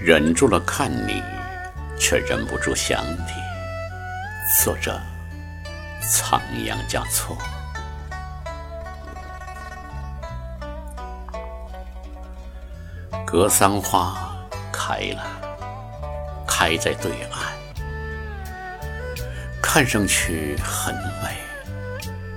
[0.00, 1.20] 忍住了看你，
[1.98, 3.32] 却忍不住想你。
[4.62, 4.96] 作者：
[6.00, 7.36] 仓央嘉措。
[13.26, 14.32] 格桑花
[14.72, 15.26] 开了，
[16.46, 17.52] 开在对岸，
[19.60, 21.36] 看上去很美，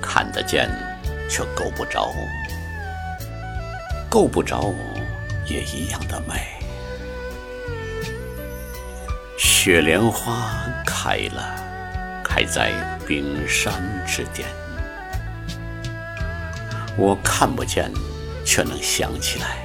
[0.00, 0.66] 看得见
[1.28, 2.10] 却够不着，
[4.08, 4.72] 够不着
[5.44, 6.58] 也一样的美。
[9.62, 12.72] 雪莲花开了，开在
[13.06, 13.70] 冰山
[14.06, 14.48] 之巅。
[16.96, 17.92] 我看不见，
[18.42, 19.58] 却能想起来，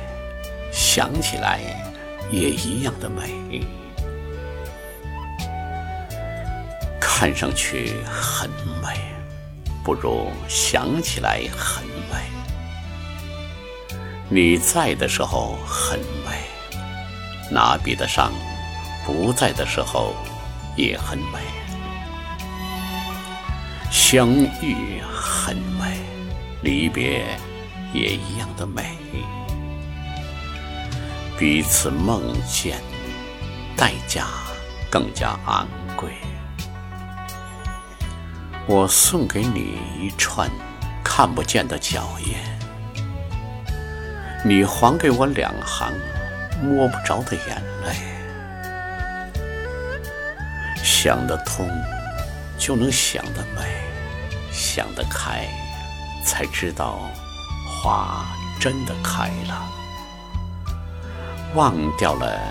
[0.69, 1.61] 想起来
[2.29, 3.65] 也一样的美。
[6.99, 8.49] 看上去很
[8.83, 8.99] 美，
[9.81, 12.17] 不如想起来很美。
[14.27, 16.43] 你在的时候很美，
[17.49, 18.33] 哪比得上？
[19.05, 20.15] 不在的时候
[20.75, 21.39] 也很美，
[23.91, 24.29] 相
[24.61, 25.99] 遇很美，
[26.63, 27.23] 离别
[27.93, 28.97] 也一样的美。
[31.37, 32.79] 彼此梦见，
[33.77, 34.25] 代价
[34.89, 36.09] 更加昂贵。
[38.65, 40.49] 我送给你一串
[41.03, 42.35] 看不见的脚印，
[44.43, 45.93] 你还给我两行
[46.63, 48.14] 摸不着的眼泪。
[51.05, 51.69] 想得通，
[52.57, 53.61] 就能想得美；
[54.51, 55.45] 想得开，
[56.25, 56.97] 才知道
[57.63, 58.25] 花
[58.59, 59.71] 真的开了。
[61.53, 62.41] 忘掉了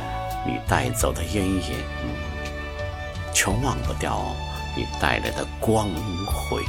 [0.46, 1.84] 你带走的阴影，
[3.32, 4.22] 却忘不掉
[4.76, 5.88] 你带来的光
[6.24, 6.62] 辉。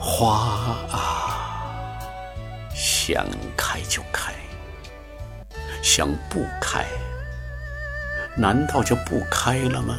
[0.00, 0.34] 花
[0.90, 1.96] 啊，
[2.74, 3.24] 想
[3.56, 4.32] 开就开，
[5.80, 6.84] 想不开。
[8.36, 9.96] 难道就不开了吗？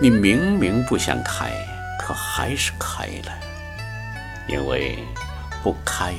[0.00, 1.52] 你明明不想开，
[1.98, 3.32] 可还是开了，
[4.48, 4.98] 因为
[5.62, 6.12] 不开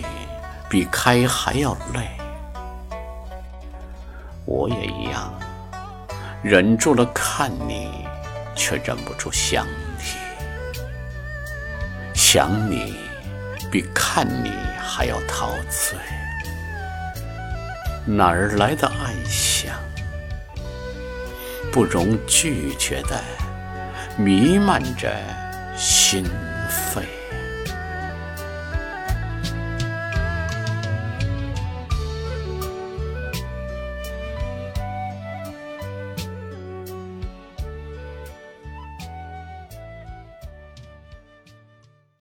[0.69, 2.07] 比开还要累。
[4.45, 5.33] 我也一样，
[6.41, 8.05] 忍住了看你，
[8.55, 9.65] 却忍不住想
[9.97, 10.03] 你。
[12.13, 12.95] 想你
[13.71, 15.97] 比看你还要陶醉，
[18.05, 19.73] 哪儿来的暗香？
[21.73, 23.19] 不容拒绝的
[24.15, 25.11] 弥漫着
[25.75, 26.23] 心
[26.69, 27.01] 肺